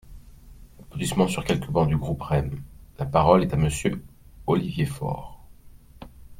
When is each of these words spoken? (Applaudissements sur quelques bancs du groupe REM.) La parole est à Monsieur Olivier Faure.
(Applaudissements 0.79 1.27
sur 1.27 1.45
quelques 1.45 1.69
bancs 1.69 1.87
du 1.89 1.95
groupe 1.95 2.23
REM.) 2.23 2.59
La 2.97 3.05
parole 3.05 3.43
est 3.43 3.53
à 3.53 3.55
Monsieur 3.55 4.03
Olivier 4.47 4.87
Faure. 4.87 5.43